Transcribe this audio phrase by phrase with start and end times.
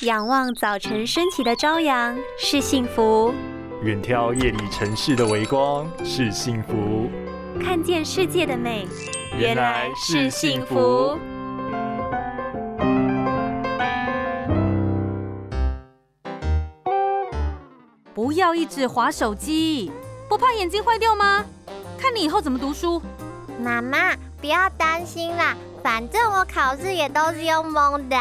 [0.00, 3.32] 仰望早晨升起的朝阳是幸福，
[3.82, 7.08] 远眺夜里城市的微光是幸福，
[7.62, 8.88] 看见世界的美
[9.38, 11.16] 原来是幸福。
[18.12, 19.92] 不要一直划手机，
[20.28, 21.44] 不怕眼睛坏掉吗？
[21.96, 23.00] 看你以后怎么读书。
[23.62, 28.16] 妈妈，不要担心啦，反正我考试也都是用蒙的。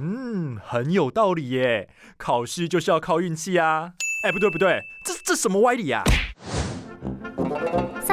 [0.00, 1.88] 嗯，很有道理耶。
[2.16, 3.94] 考试就是要靠运气啊。
[4.24, 6.04] 哎，不对不对，这这什么歪理啊？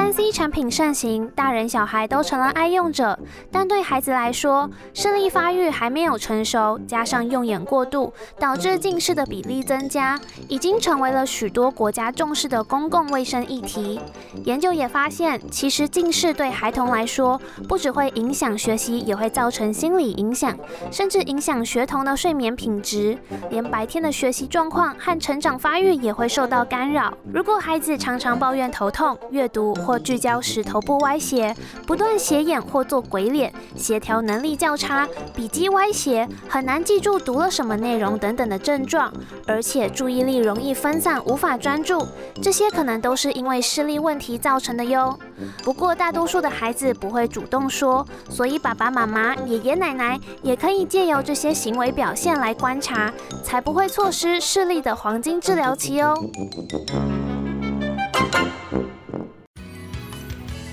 [0.06, 3.18] 三 C 产品盛行，大人小孩都成了爱用者。
[3.50, 14.00] 但对孩子来说，视力发育还没有成熟，加上用眼过度，导致近视的比例增加，已经成为了许多国家重视的公共卫生议题。
[14.44, 20.56] 研究也发现，其实近视对孩童来说，不只会影响学习，也会造成心理影响，
[20.92, 23.18] 甚至影响学童的睡眠品质，
[23.50, 27.12] 连白天的学习状况和成长发育也会受到干扰。
[27.32, 31.54] 如果孩子常常抱怨头痛、阅读或，聚焦时头部歪斜，
[31.86, 39.12] 不断斜眼或做鬼脸，协调能力较差，笔记歪斜，很难记住读了什么内容等等的症状，
[39.46, 42.06] 而且注意力容易分散，无法专注，
[42.42, 45.18] 这些可能都是因为视力问题造成的哟。
[45.62, 56.14] 不过大多数的孩子不会主动说，所以爸爸妈妈、爷爷奶奶也可以借由这些行为表现来观察，才不会错失视力的黄金治疗期哦。